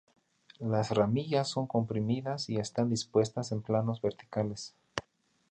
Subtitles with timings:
[0.57, 4.73] Las ramillas son comprimidas y están dispuestas en planos verticales.